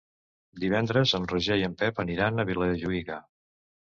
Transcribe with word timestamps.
Divendres 0.61 1.11
en 1.17 1.27
Roger 1.33 1.57
i 1.59 1.67
en 1.67 1.77
Pep 1.83 2.01
aniran 2.05 2.39
a 2.39 2.47
Vilajuïga. 2.53 3.19